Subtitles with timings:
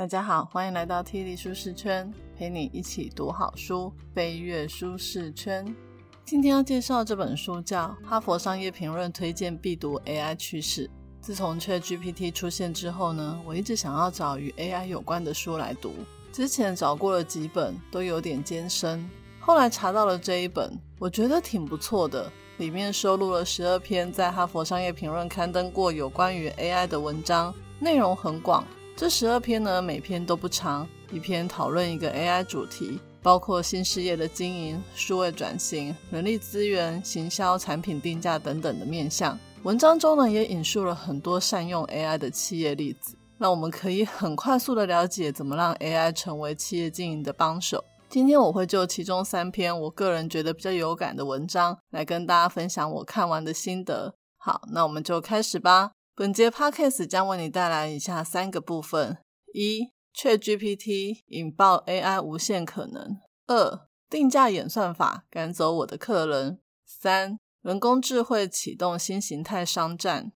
[0.00, 5.76] 大家好，欢迎来到 T 力舒适圈，陪你一起读好书，飞跃舒适圈。
[6.24, 10.86] 今天要介绍这本书叫《哈佛商业评论推荐必读 AI 趋势》。
[11.20, 15.92] 自从 ChatGPT 出现之后呢，我一直想要找与 AI 有关的书来读。
[16.32, 19.06] 之前找过了几本，都有点艰深。
[19.38, 22.32] 后来查到了这一本，我觉得挺不错的。
[22.56, 28.64] 里面收录了十二篇在《哈佛商业评论》刊登过有关于 AI 的文章，内容很广。
[28.96, 39.38] 这十二篇呢，每篇都不长，一篇讨论一个 AI 主题，包括新事业的经营、数位转型、人力资源、行销、产品定价等等的面向。
[39.62, 47.82] 文章中呢，也引述了很多善用 AI 的企业例子，让我们可以很快速的了解怎么让 AI 成为企业经营的帮手。
[48.10, 54.14] 今天我会就其中三篇我个人觉得比较有感的文章，来跟大家分享我看完的心得。
[54.36, 55.92] 好，那我们就开始吧。
[56.20, 59.16] 本节 podcast 将为你带来以下三个部分：
[59.54, 70.30] 一、ChatGPT 引爆 AI 无限可能；二、定价演算法赶走我的客人；三、人工智慧启动新形态商战。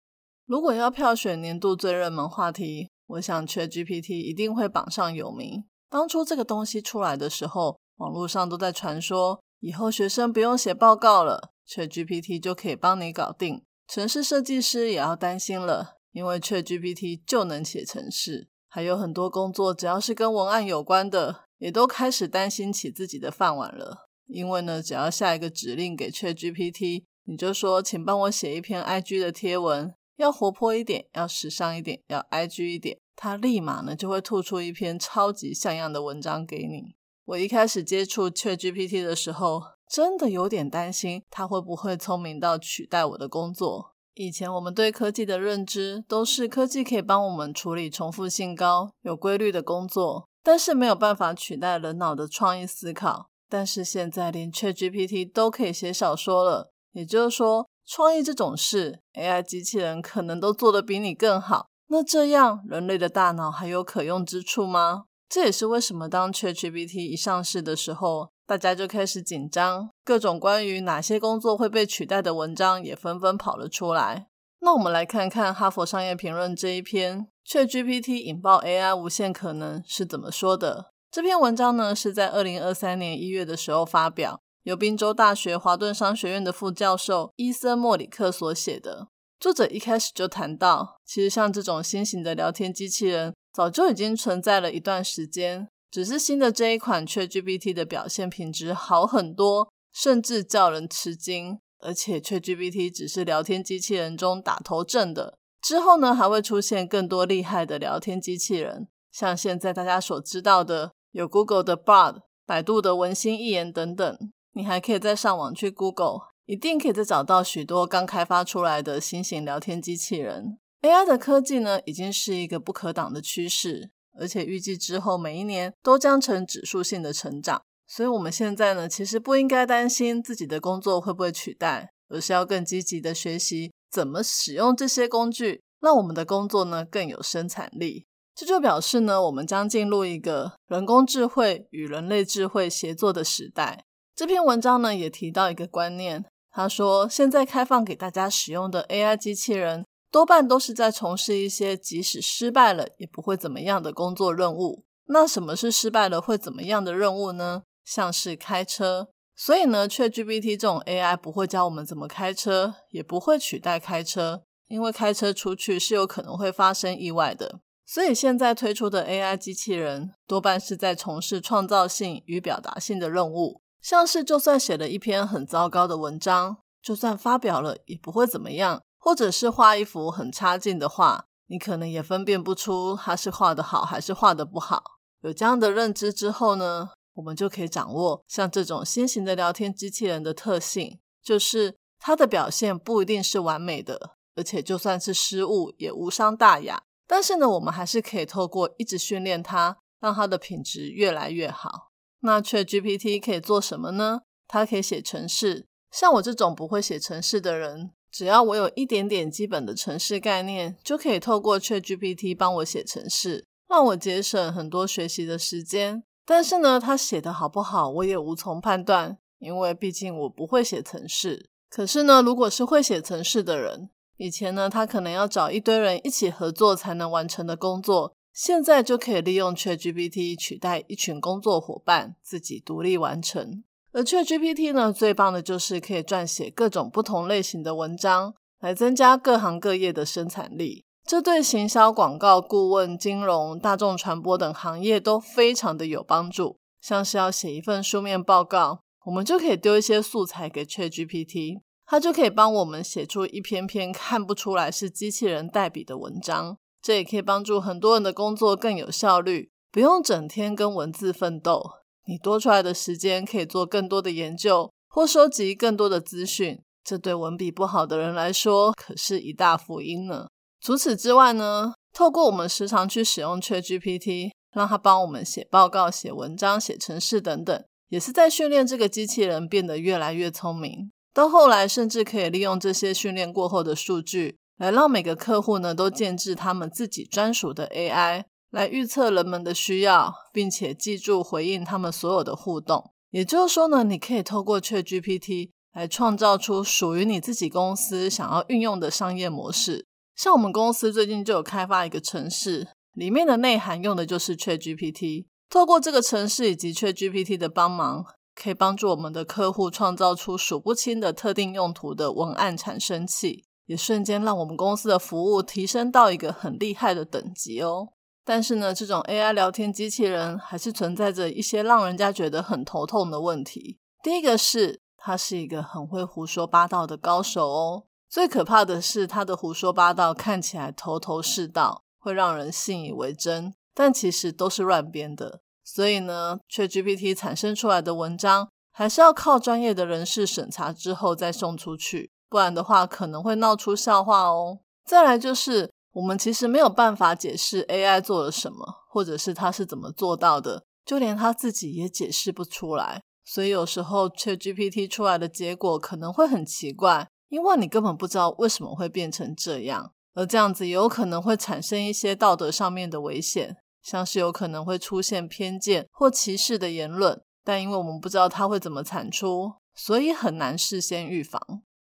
[0.47, 5.65] 如果要票选年度最热门话题，我想 ChatGPT 一定会榜上有名。
[5.91, 13.65] 当初这个东西出来的时候，网络上都在传说，以后学生不用写报告了，ChatGPT 就可以帮你搞定。
[13.87, 24.09] 城市设计师也要担心了，因为 ChatGPT 就能写城市，还有很多工作只要是跟文案有关的，也都开始担心起自己的饭碗了。
[24.27, 36.95] 因为呢，只要下一个指令给 ChatGPT，你就说，请帮我写一篇 IG 的贴文，要活泼一点，要时尚一点，要 IG 一点，它立马呢就会吐出一篇超级像样的文章给你。
[37.27, 39.63] 我一开始接触 ChatGPT 的时候。
[39.93, 43.93] 真的有点担心，他会不会聪明到取代我的工作？
[44.15, 53.29] 以前我们对科技的认知都是科技可以帮我们处理重复性高、有规律的工作，但是没有办法取代人脑的创意思考。
[53.51, 61.67] 但是现在连 ChatGPT 都可以写小说了，也就是说，创意这种事，AI 机器人可能都做得比你更好。
[61.89, 65.05] 那这样，人类的大脑还有可用之处吗？
[65.29, 68.32] 这也是为什么当 ChatGPT 一上市的时候。
[68.47, 74.27] 大家就开始紧张，各种关于哪些工作会被取代的文章也纷纷跑了出来。
[74.61, 80.91] 那我们来看看《哈佛商业评论》这一篇 “ChatGPT 引爆 AI 无限可能”是怎么说的。
[81.11, 89.09] 这篇文章呢是在二零二三年一月的时候发表，由宾州大学华顿商学院的副教授伊森莫里克所写的。
[89.41, 95.69] 作者一开始就谈到，其实像这种新型的聊天机器人，早就已经存在了一段时间。
[95.93, 101.61] 只是新的这一款 ChatGPT 的表现品质好很多，甚至叫人吃惊。
[101.81, 114.33] 而且 ChatGPT 只是聊天机器人中打头阵的，之后呢还会出现更多厉害的聊天机器人，像现在大家所知道的有 Google 的 Bard、百度的文心一言等等。
[114.53, 120.59] 你还可以再上网去 Google，一定可以再找到许多刚开发出来的新型聊天机器人。
[120.83, 123.91] AI 的科技呢，已经是一个不可挡的趋势。
[124.19, 138.07] 而且预计之后每一年都将呈指数性的成长，所以我们现在呢，其实不应该担心自己的工作会不会取代，而是要更积极的学习怎么使用这些工具，让我们的工作呢更有生产力。
[138.35, 143.85] 这就表示呢，我们将进入一个人工智慧与人类智慧协作的时代。
[144.15, 149.85] 这篇文章呢也提到一个观念，他说现在开放给大家使用的 AI 机器人。
[150.13, 154.85] 多半都是在从事一些即使失败了也不会怎么样的工作任务。
[155.07, 157.63] 那什么是失败了会怎么样的任务呢？
[157.83, 159.09] 像是开车。
[159.35, 167.61] 所以呢，ChatGPT 这种 AI 不会教我们怎么开车，也不会取代开车，因为开车出去是有可能会发生意外的。
[167.87, 178.83] 所以现在推出的 AI 机器人多半是在从事创造性与表达性的任务，像是就算写了一篇很糟糕的文章，就算发表了也不会怎么样。
[179.03, 185.01] 或者是画一幅很差劲的画，你可能也分辨不出它是画的好还是画的不好。
[185.23, 196.85] 有这样的认知之后呢，我们就可以掌握像这种新型的聊天机器人的特性，就是它的表现不一定是完美的，而且就算是失误也无伤大雅。
[197.09, 201.91] 但是呢，我们还是可以透过一直训练它，让它的品质越来越好。
[202.21, 204.21] 那 ChatGPT 可以做什么呢？
[204.47, 207.91] 它可以写程式，像我这种不会写程式的人。
[208.13, 216.05] 只要我有一点点基本的城市概念，就可以透过 ChatGPT 帮我写城市，让我节省很多学习的时间。
[216.27, 221.49] 但是呢，他写的好不好，我也无从判断，因为毕竟我不会写城市。
[221.71, 223.89] 可是呢，如果是会写城市的人，
[224.19, 233.65] 以前呢，他可能要找一堆人一起合作才能完成的工作，现在就可以利用 ChatGPT 取代一群工作伙伴，自己独立完成。
[233.93, 240.85] 而 ChatGPT 呢，最棒的就是可以撰写各种不同类型的文章，来增加各行各业的生产力。
[241.05, 246.57] 这对行销、广告、顾问、金融、大众传播等行业都非常的有帮助。
[246.81, 256.57] 像是要写一份书面报告，我们就可以丢一些素材给 ChatGPT，它就可以帮我们写出一篇篇看不出来是机器人代笔的文章。
[256.81, 261.82] 这也可以帮助很多人的工作更有效率，不用整天跟文字奋斗。
[262.07, 266.61] 你多出来的时间可以做更多的研究，或收集更多的资讯。
[266.85, 270.27] 这对文笔不好的人来说，可是一大福音呢。
[270.61, 280.91] 除此之外呢，透过我们时常去使用 ChatGPT，让它帮我们写报告、写文章、写程式等等，也是在训练这个机器人变得越来越聪明。
[281.15, 284.37] 到后来，甚至可以利用这些训练过后的数据。
[284.59, 288.23] 来让每个客户呢都建制他们自己专属的 AI，
[288.53, 292.93] 来预测人们的需要，并且记住回应他们所有的互动。
[293.11, 299.87] 也就是说呢，你可以透过 ChatGPT 来创造出属于你自己公司想要运用的商业模式。
[300.15, 305.25] 像我们公司最近就有开发一个城市，里面的内涵用的就是 ChatGPT。
[305.49, 313.45] 透过这个城市以及 ChatGPT 的帮忙，可以帮助我们的客户创造出数不清的特定用途的文案产生器。
[313.67, 317.89] 也瞬间让我们公司的服务提升到一个很厉害的等级哦。
[318.25, 323.79] 但是呢，这种 AI 聊天机器人还是存在着一些让人家觉得很头痛的问题。
[324.03, 327.85] 第一个是，他是一个很会胡说八道的高手哦。
[328.09, 335.41] 最可怕的是，他的胡说八道看起来头头是道，会让人信以为真，但其实都是乱编的。
[335.65, 342.11] 所以呢，ChatGPT 产生出来的文章，还是要靠专业的人士审查之后再送出去。
[342.29, 344.59] 不然的话，可能会闹出笑话哦。
[344.85, 353.03] 再来就是，我们其实没有办法解释 AI 做了什么，或者是它是怎么做到的，就连它自己也解释不出来。
[353.25, 359.93] 所以有时候 ChatGPT 出来的结果可能会很奇怪，因为你根本不知道为什么会变成这样。
[360.15, 367.23] 而这样子也有可能会产生一些道德上面的危险，像是有可能会出现偏见或歧视的言论。
[367.45, 371.41] 但因为我们不知道它会怎么产出，所以很难事先预防。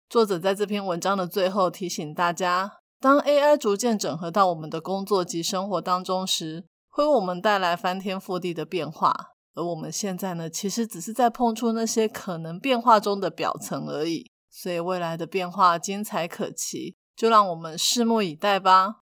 [0.09, 9.13] 作者在这篇文章的最后提醒大家：当 AI 逐渐整合到我们的工作及生活当中时，会为我们带来翻天覆地的变化。
[9.53, 14.31] 而我们现在呢，其实只是在碰触那些可能变化中的表层而已。
[14.49, 19.01] 所以未来的变化精彩可期，就让我们拭目以待吧。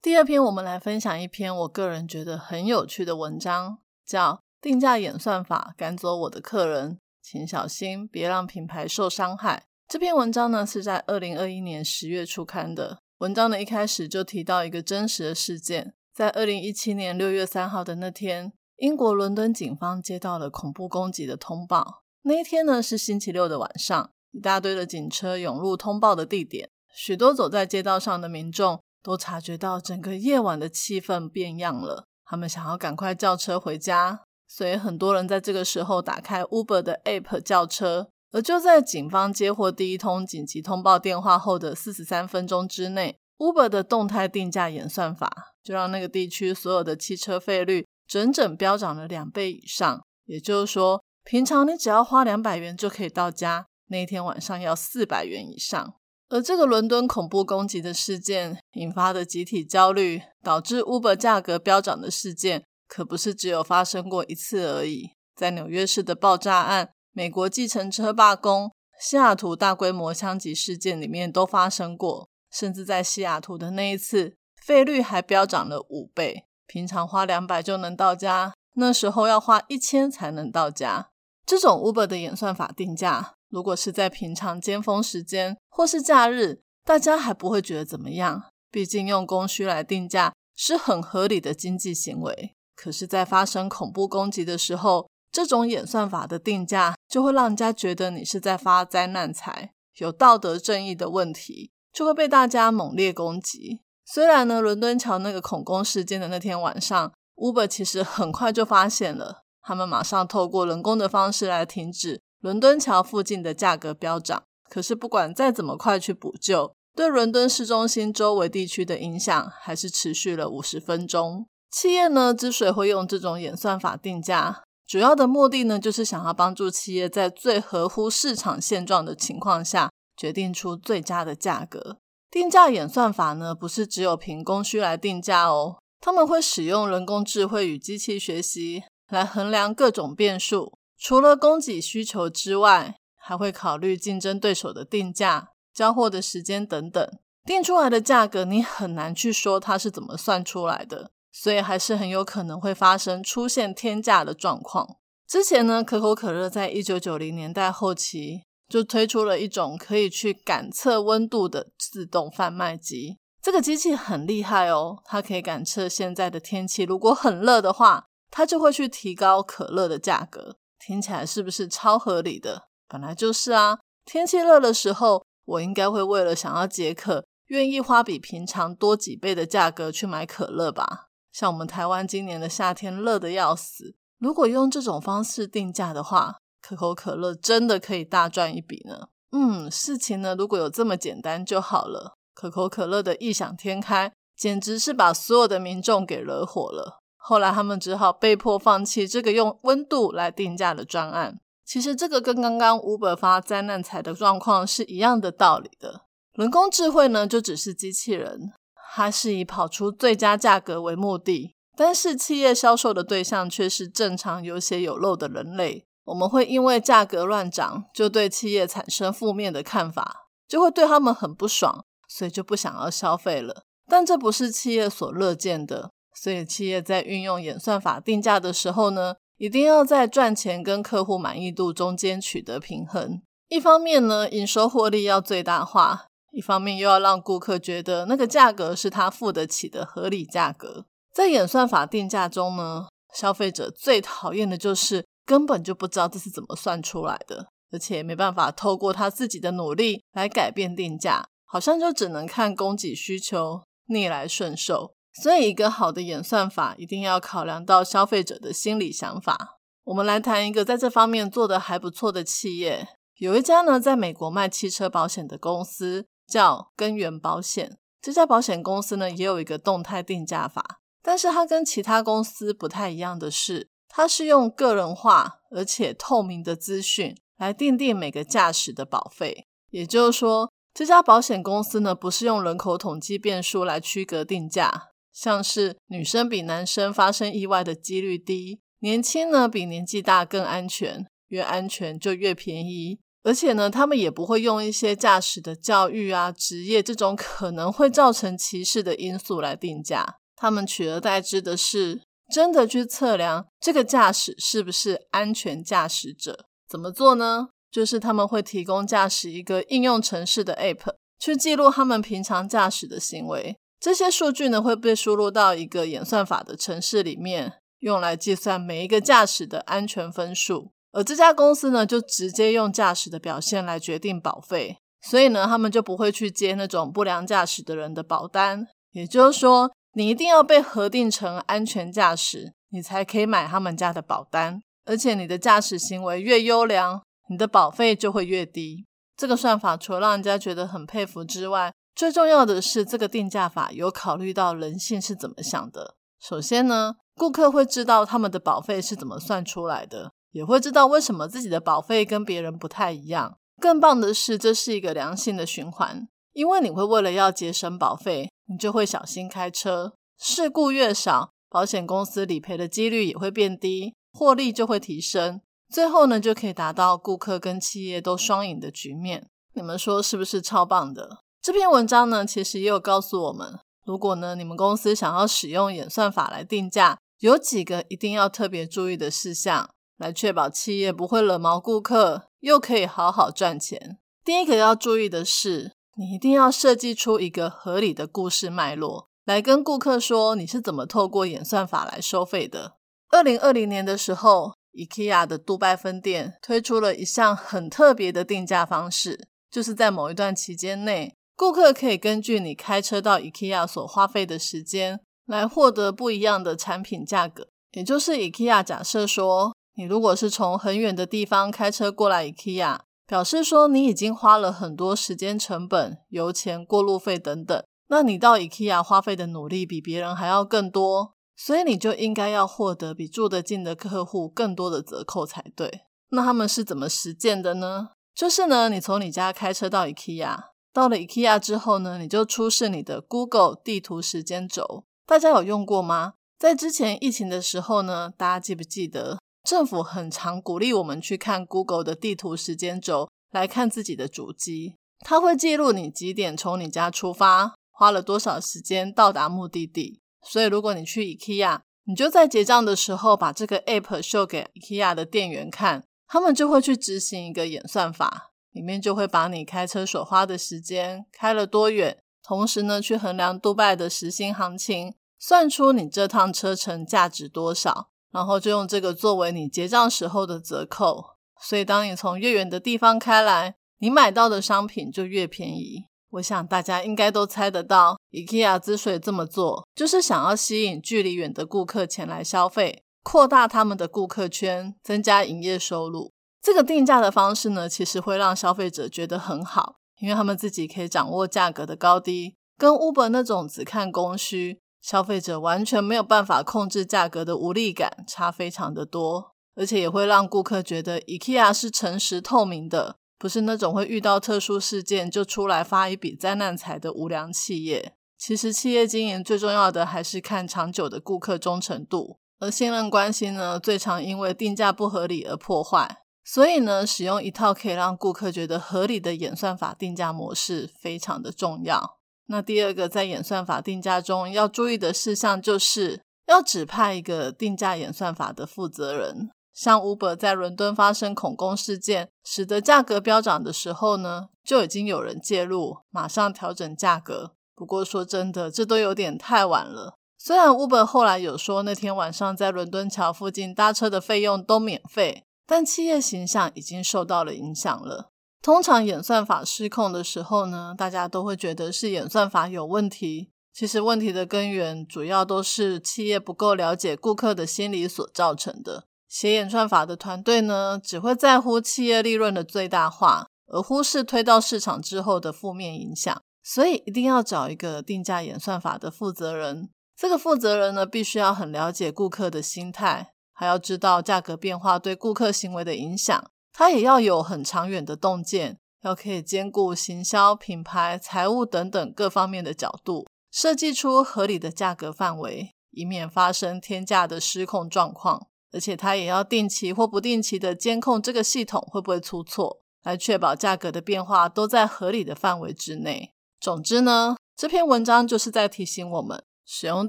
[0.00, 9.58] 第二篇，我们来分享一篇我个人觉得很有趣的文章，叫《定价演算法赶走我的客人，请小心别让品牌受伤害》。
[9.86, 12.98] 这篇文章呢是在二零二一年十月初刊的。
[13.18, 22.02] 文章的一开始就提到一个真实的事件，在二零一七年六月三号的那天，英国伦敦警方接到了恐怖攻击的通报。
[22.22, 32.06] 那一天呢是星期六的晚上，一大堆的警车涌入通报的地点，许多走在街道上的民众都察觉到整个夜晚的气氛变样了。
[32.24, 38.08] 他们想要赶快叫车回家，所以很多人在这个时候打开 Uber 的 App 叫车。
[38.34, 50.02] 而就在警方接获第一通紧急通报电话后的四十三分钟之内，Uber 的动态定价演算法就让那个地区所有的汽车费率整整飙涨了两倍以上。
[50.24, 55.94] 也就是说，平常你只要花两百元就可以到家，那一天晚上要四百元以上。
[56.28, 65.10] 而这个伦敦恐怖攻击的事件引发的集体焦虑，导致 Uber 价格飙涨的事件，可不是只有发生过一次而已。
[65.36, 66.90] 在纽约市的爆炸案。
[67.16, 76.44] 美国计程车罢工、西雅图大规模枪击事件里面都发生过，甚至在西雅图的那一次，费率还飙涨了五倍。
[76.66, 81.10] 平常花两百就能到家，那时候要花一千才能到家。
[81.46, 88.42] 这种 Uber 的演算法定价，如果是在平常尖峰时间或是假日，大家还不会觉得怎么样，
[88.72, 92.56] 毕竟用供需来定价是很合理的经济行为。
[92.74, 103.80] 可是，在发生恐怖攻击的时候，这种演算法的定价就会让人家觉得你是在发灾难财，有道德正义的问题，就会被大家猛烈攻击。
[104.04, 114.44] 虽然呢，伦敦桥那个恐攻事件的那天晚上，Uber 其实很快就发现了，他们马上透过人工的方式来停止伦敦桥附近的价格飙涨。
[114.70, 121.48] 可是不管再怎么快去补救，对伦敦市中心周围地区的影响还是持续了五十分钟。
[121.72, 131.98] 企业呢，之所以会用这种演算法定价，主要的目的呢，就是想要帮助企业在最合乎市场现状的情况下，决定出最佳的价格。
[132.30, 147.08] 定价演算法呢，不是只有凭供需来定价哦，他们会使用人工智慧与机器学习来衡量各种变数，除了供给需求之外，还会考虑竞争对手的定价、交货的时间等等。
[147.44, 154.98] 定出来的价格，你很难去说它是怎么算出来的，所以还是很有可能会发生出现天价的状况。
[155.26, 163.18] 之前呢，可口可乐在一九九零年代后期就推出了一种可以去感测温度的自动贩卖机。
[163.42, 170.56] 这个机器很厉害哦，它可以感测现在的天气，如果很热的话，它就会去提高可乐的价格。
[170.78, 172.68] 听起来是不是超合理的？
[172.88, 177.24] 本来就是啊，天气热的时候，我应该会为了想要解渴。
[177.48, 181.08] 愿意花比平常多几倍的价格去买可乐吧？
[181.34, 189.08] 像我们台湾今年的夏天热的要死，如果用这种方式定价的话，可口可乐真的可以大赚一笔呢。
[189.32, 192.14] 嗯，事情呢如果有这么简单就好了。
[192.32, 197.00] 可口可乐的异想天开，简直是把所有的民众给惹火了。
[197.16, 201.40] 后来他们只好被迫放弃这个用温度来定价的专案。
[201.64, 206.02] 其实这个跟刚刚 Uber 发灾难财的状况是一样的道理的。
[206.34, 208.52] 人工智慧呢，就只是机器人，
[208.96, 215.84] 它是以跑出最佳价格为目的，但是企业销售的对象却是正常有血有肉的人类。
[216.04, 223.64] 我们会因为价格乱涨，就对企业产生负面的看法，就会对他们很不爽，所以就不想要消费了。
[223.88, 233.20] 但这不是企业所乐见的，所以企业在运用演算法定价的时候呢，一定要在赚钱跟客户满意度中间取得平衡。
[233.48, 236.06] 一方面呢，营收获利要最大化。
[236.34, 254.94] 一方面又要让顾客觉得那个价格是他付得起的合理价格，在演算法定价中呢，消费者最讨厌的就是根本就不知道这是怎么算出来的，而且没办法透过他自己的努力来改变定价，好像就只能看供给需求逆来顺受。
[255.22, 259.60] 所以，一个好的演算法一定要考量到消费者的心理想法。
[259.84, 262.88] 我们来谈一个在这方面做得还不错的企业，
[263.18, 266.06] 有一家呢在美国卖汽车保险的公司。
[266.34, 279.46] 叫根源保险这家保险公司呢，也有一个动态定价法，但是它跟其他公司不太一样的是，它是用个人化而且透明的资讯来定定每个驾驶的保费。
[279.70, 292.98] 也就是说，这家保险公司呢，不是用人口统计变数来区隔定价，像是女生比男生发生意外的几率低，年轻呢比年纪大更安全，越安全就越便宜。
[293.24, 300.18] 而且呢，他们也不会用一些驾驶的教育啊、职业这种可能会造成歧视的因素来定价。
[300.36, 306.46] 他们取而代之的是真的去测量这个驾驶是不是安全驾驶者。
[306.68, 307.48] 怎么做呢？
[307.70, 313.56] 就是他们会提供驾驶一个应用程式的 App，去记录他们平常驾驶的行为。
[313.80, 320.73] 这些数据呢会被输入到一个演算法的程式里面，用来计算每一个驾驶的安全分数。
[320.94, 328.68] 而这家公司呢，就直接用驾驶的表现来决定保费，所以呢，他们就不会去接那种不良驾驶的人的保单。
[328.92, 334.60] 也就是说，你一定要被核定成安全驾驶，你才可以买他们家的保单。
[334.86, 338.86] 而且，你的驾驶行为越优良，你的保费就会越低。
[339.16, 345.96] 这个算法除了让人家觉得很佩服之外，最重要的是，这个定价法有考虑到人性是怎么想的。
[346.20, 350.12] 首先呢，顾客会知道他们的保费是怎么算出来的。
[350.34, 353.38] 也会知道为什么自己的保费跟别人不太一样。
[353.60, 365.40] 更棒的是，这是一个良性的循环，因为你会为了要节省保费，你就会小心开车，事故越少，保险公司理赔的几率也会变低，获利就会提升。
[365.72, 369.28] 最后呢，就可以达到顾客跟企业都双赢的局面。
[369.54, 371.18] 你们说是不是超棒的？
[371.40, 379.70] 这篇文章呢，其实也有告诉我们，如果呢你们公司想要使用演算法来定价，有几个一定要特别注意的事项。
[379.96, 383.98] 来确保企业不会惹毛顾客，又可以好好赚钱。
[384.24, 392.76] 第一个要注意的是，你一定要设计出一个合理的故事脉络，来跟顾客说你是怎么透过演算法来收费的。
[393.10, 407.46] 二零二零年的时候，IKEA 的杜拜分店推出了一项很特别的定价方式，就是在某一段期间内，顾客可以根据你开车到 IKEA 所花费的时间，来获得不一样的产品价格。
[407.72, 409.54] 也就是 IKEA 假设说。
[409.76, 425.82] 你如果是从很远的地方开车过来 IKEA，表示说你已经花了很多时间成本、油钱、过路费等等，那你到 IKEA 花费的努力比别人还要更多，所以你就应该要获得比住得近的客户更多的折扣才对。
[426.10, 427.90] 那他们是怎么实践的呢？
[428.14, 430.38] 就是呢，你从你家开车到 IKEA，
[430.72, 436.14] 到了 IKEA 之后呢，你就出示你的 Google 地图时间轴，大家有用过吗？
[436.38, 450.00] 在之前疫情的时候呢，大家记不记得政府很常鼓励我们去看 Google 的地图时间轴来看自己的主机，它会记录你几点从你家出发，花了多少时间到达目的地。
[450.22, 471.04] 所以如果你去 IKEA，你就在结账的时候把这个 App 秀给 IKEA 的店员看，他们就会去执行一个演算法，里面就会把你开车所花的时间、开了多远，同时呢去衡量杜拜的时薪行情，算出你这趟车程价值多少，然后就用这个作为你结账时候的折扣。
[471.40, 475.86] 所以当你从越远的地方开来，你买到的商品就越便宜。
[476.10, 486.12] 我想大家应该都猜得到，IKEA 之所以这么做，就是想要吸引距离远的顾客前来消费，扩大他们的顾客圈，增加营业收入。
[486.40, 502.96] 这个定价的方式呢，其实会让消费者觉得很好，因为他们自己可以掌握价格的高低，跟 Uber 那种只看供需，消费者完全没有办法控制价格的无力感差非常的多，而且也会让顾客觉得 IKEA 是诚实透明的。
[503.18, 507.94] 不是那种会遇到特殊事件就出来发一笔灾难财的无良企业。
[508.18, 516.02] 其实企业经营最重要的还是看长久的顾客忠诚度，而信任关系呢，最常因为定价不合理而破坏。
[516.22, 521.96] 所以呢，使用一套可以让顾客觉得合理的演算法定价模式非常的重要。
[522.26, 529.30] 那第二个在演算法定价中要注意的事项，就是要指派一个定价演算法的负责人。
[529.52, 537.32] 像 Uber 在伦敦发生恐攻事件，使得价格飙涨的时候呢，就已经有人介入，马上调整价格。
[537.54, 539.94] 不过说真的，这都有点太晚了。
[540.18, 548.10] 虽然 Uber 后来有说那天晚上在伦敦桥附近搭车的费用都免费，但企业形象已经受到了影响了。
[548.44, 553.30] 通常演算法失控的时候呢，大家都会觉得是演算法有问题。
[553.54, 558.84] 其实问题的根源主要都是企业不够了解顾客的心理所造成的。
[559.08, 566.20] 写演算法的团队呢，只会在乎企业利润的最大化，而忽视推到市场之后的负面影响。
[566.42, 569.70] 所以一定要找一个定价演算法的负责人。
[569.96, 576.30] 这个负责人呢，必须要很了解顾客的心态，还要知道价格变化对顾客行为的影响。
[576.56, 588.28] 他也要有很长远的洞见，要可以兼顾行销、品牌、财务等等各方面的角度，设计出合理的价格范围，以免发生天价的失控状况。
[588.52, 596.12] 而且他也要定期或不定期的监控这个系统会不会出错，来确保价格的变化都在合理的范围之内。
[596.38, 599.88] 总之呢，这篇文章就是在提醒我们，使用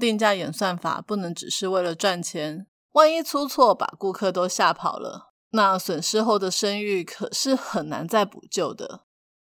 [0.00, 9.00] 定价演算法不能只是为了赚钱，万一出错把顾客都吓跑了，那损失后的声誉可是很难再补救的。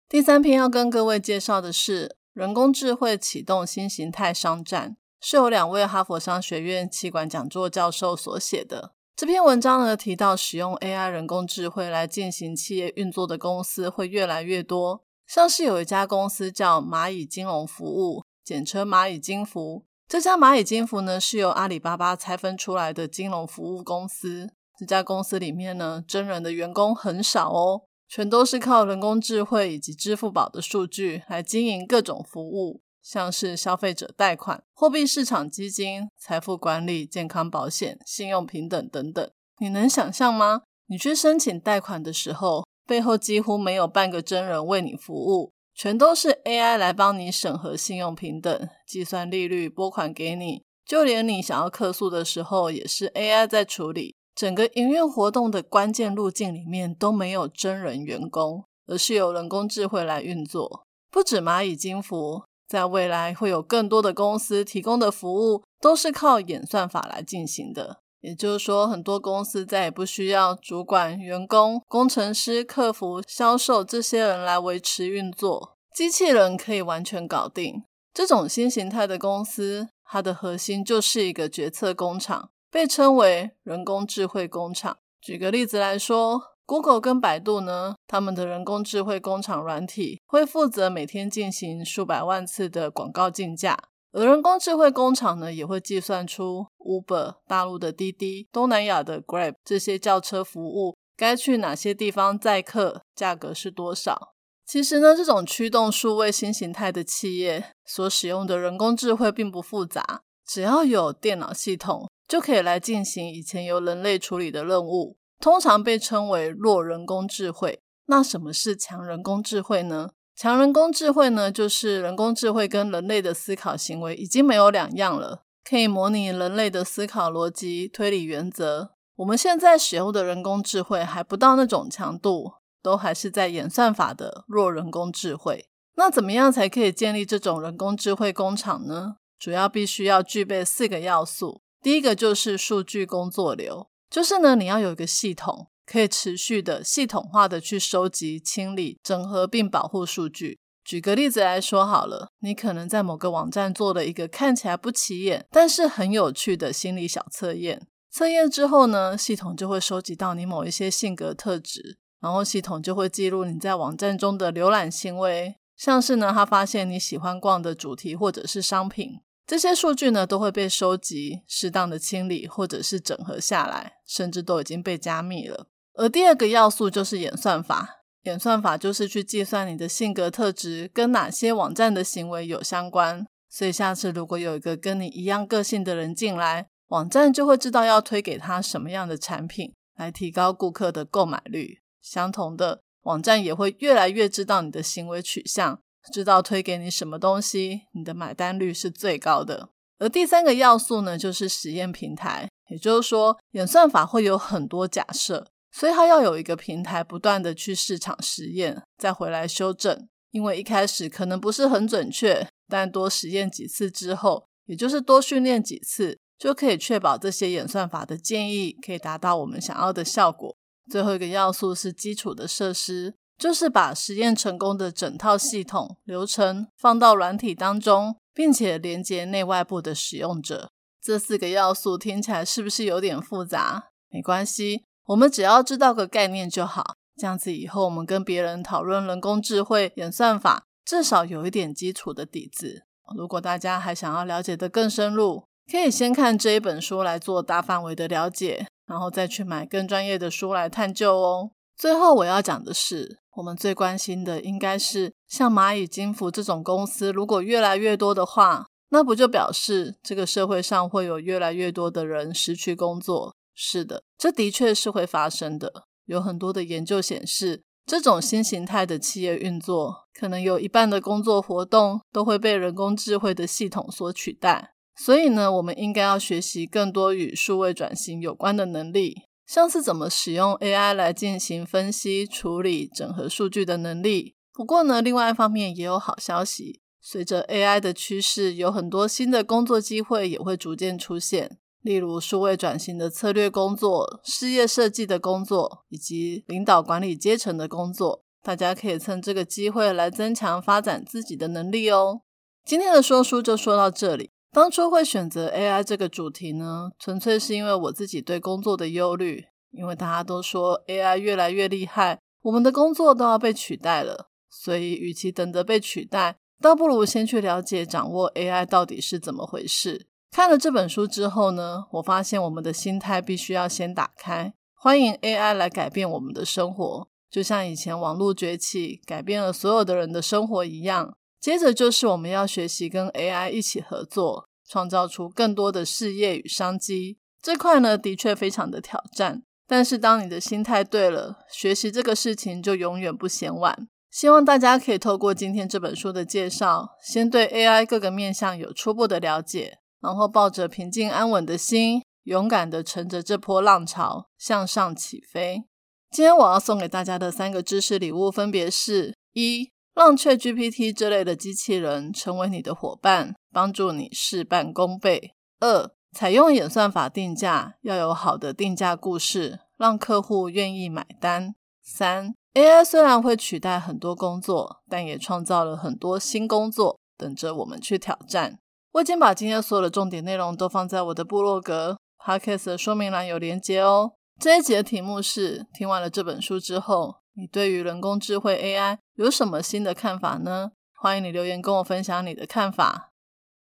[0.10, 8.94] 第三篇要跟各位介绍的是人工智慧启动新形态商战，是由两位哈佛商学院气管讲座教授所写的。
[9.16, 15.04] 这篇文章呢提到，使用 AI 人工智慧来进行企业运作的公司会越来越多。
[15.28, 19.86] 像是有一家公司叫蚂蚁金融服务，简称蚂蚁金服。
[20.08, 24.50] 这家蚂蚁金服呢是由阿里巴巴拆分出来的金融服务公司。
[24.80, 32.80] 这家公司里面呢，真人的员工很少哦，全都是靠人工智慧以及支付宝的数据来经营各种服务。
[33.02, 40.62] 像是消费者贷款、货币市场基金、财富管理、健康保险、信用平等等等，你能想象吗？
[40.88, 50.64] 你去申请贷款的时候，背后几乎没有半个真人为你服务，全都是 AI 来帮你审核信用平等、计算利率、拨款给你。
[50.86, 54.16] 就连你想要客诉的时候，也是 AI 在处理。
[54.40, 60.86] 整个营运活动的关键路径里面都没有真人员工，而是由人工智慧来运作。
[61.12, 62.44] 不止蚂蚁金服。
[62.66, 77.84] 在未来会有更多的公司提供的服务都是靠演算法来进行的，也就是说，很多公司再也不需要主管、员工、工程师、客服、销售这些人来维持运作，机器人可以完全搞定。
[78.14, 84.98] 这种新形态的公司，它的核心就是一个决策工厂，被称为人工智慧工厂。
[85.22, 86.42] 举个例子来说。
[86.70, 93.76] Google 跟百度呢，他们的人工智慧工厂软体会负责每天进行数百万次的广告竞价，
[94.12, 104.36] 而人工智慧工厂呢，也会计算出 Uber、大陆的滴滴、东南亚的 Grab 这些轿车服务该去哪些地方载客，价格是多少。
[104.68, 115.18] 其实呢，这种驱动数位新形态的企业所使用的人工智慧并不复杂，只要有电脑系统就可以来进行以前由人类处理的任务。
[115.42, 117.82] 通常被称为弱人工智慧。
[118.06, 120.12] 那什么是强人工智慧呢？
[120.36, 128.92] 强人工智慧呢，就是人工智慧跟人类的思考行为已经没有两样了，可以模拟人类的思考逻辑、推理原则。
[129.16, 135.66] 我们现在使用的人工智慧还不到那种强度，都还是在演算法的弱人工智慧。
[135.96, 139.18] 那怎么样才可以建立这种人工智慧工厂呢？
[139.38, 141.62] 主要必须要具备四个要素。
[141.82, 150.60] 第一个就是数据工作流，就是呢你要有一个系统，可以持续的系统化的去收集、清理、整合并保护数据。
[150.84, 157.88] 举个例子来说好了，你可能在某个网站做了一个看起来不起眼，但是很有趣的心理小测验。
[158.12, 175.66] 测验之后呢，系统就会收集到你某一些性格特质，然后系统就会记录你在网站中的浏览行为，像是呢，他发现你喜欢逛的主题或者是商品，这些数据呢都会被收集、适当的清理或者是整合下来，甚至都已经被加密了。
[175.96, 186.68] 而第二个要素就是演算法，演算法就是去计算你的性格特质跟哪些网站的行为有相关，所以下次如果有一个跟你一样个性的人进来。
[186.90, 191.82] 网站就会知道要推给他什么样的产品，来提高顾客的购买率。
[192.02, 199.70] 相同的，网站也会越来越知道你的行为取向，知道推给你什么东西，你的买单率是最高的。
[200.00, 202.50] 而第三个要素呢，就是实验平台。
[202.70, 210.08] 也就是说，演算法会有很多假设，所以它要有一个平台，不断的去市场实验，再回来修正。
[210.32, 216.20] 因为一开始可能不是很准确，但多实验几次之后，也就是多训练几次。
[216.38, 220.56] 就可以确保这些演算法的建议可以达到我们想要的效果。
[220.90, 230.70] 最后一个要素是基础的设施，就是把实验成功的整套系统流程放到软体当中，并且连接内外部的使用者。
[231.02, 233.86] 这四个要素听起来是不是有点复杂？
[234.10, 236.96] 没关系，我们只要知道个概念就好。
[237.16, 242.84] 这样子以后我们跟别人讨论人工智慧演算法，至少有一点基础的底子。
[243.16, 251.52] 如果大家还想要了解的更深入，可以先看这一本书来做大范围的了解，然后再去买更专业的书来探究哦。
[251.80, 263.34] 最后我要讲的是，我们最关心的应该是像蚂蚁金服这种公司，如果越来越多的话，那不就表示这个社会上会有越来越多的人失去工作？
[263.56, 265.86] 是的，这的确是会发生的。
[266.06, 274.74] 有很多的研究显示，这种新形态的企业运作，可能有一半的工作活动都会被人工智慧的系统所取代。
[274.98, 284.36] 所以呢，我们应该要学习更多与数位转型有关的能力，像是怎么使用 AI 来进行分析、处理、整合数据的能力。
[284.54, 298.24] 不过呢，另外一方面也有好消息，随着 AI 的趋势，有很多新的工作机会也会逐渐出现，例如数位转型的策略工作、事业设计的工作，以及领导管理阶层的工作。
[298.44, 302.22] 大家可以趁这个机会来增强发展自己的能力哦。
[302.64, 304.30] 今天的说书就说到这里。
[304.52, 309.46] 当初会选择 AI 这个主题呢，纯粹是因为我自己对工作的忧虑。
[309.72, 314.32] 因为大家都说 AI 越来越厉害，我们的工作都要被取代了。
[314.50, 320.08] 所以，与其等着被取代，倒不如先去了解、掌握 AI 到底是怎么回事。
[320.32, 331.16] 看了这本书之后呢，我发现我们的心态必须要先打开，欢迎 AI 来改变我们的生活，就像以前网络崛起改变了所有的人的生活一样。
[331.40, 337.18] 接着就是我们要学习跟 AI 一起合作，创造出更多的事业与商机。
[337.42, 339.44] 这块呢，的确非常的挑战。
[339.66, 343.88] 但是当你的心态对了，学习这个事情就永远不嫌晚。
[344.12, 355.64] 希望大家可以透过今天这本书的介绍，先对 AI 各个面向有初步的了解，然后抱着平静安稳的心，勇敢的乘着这波浪潮向上起飞。
[356.10, 359.72] 今天我要送给大家的三个知识礼物，分别是：一。
[360.00, 365.34] 让确 GPT 这类的机器人成为你的伙伴，帮助你事半功倍。
[365.60, 371.54] 二、采用演算法定价，要有好的定价故事，让客户愿意买单。
[371.84, 378.60] 三、AI 虽然会取代很多工作，但也创造了很多新工作，等着我们去挑战。
[378.94, 384.14] 我已经把今天所有的重点内容都放在我的部落格 Podcast 的说明栏有连接哦。
[384.40, 387.16] 这一集的题目是：听完了这本书之后。
[387.36, 390.72] 你对于人工智慧 AI 有什么新的看法呢？
[390.96, 393.12] 欢迎你留言跟我分享你的看法。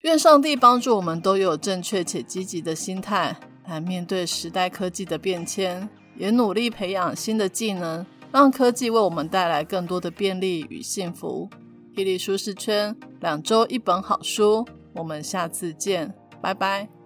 [0.02, 11.50] 愿上帝帮助我们都有正确且积极的心态来面对时代科技的变迁，也努力培养新的技能，让科技为我们带来更多的便利与幸福。
[11.92, 16.97] 霹雳舒适圈，两周一本好书，我们下次见，拜拜。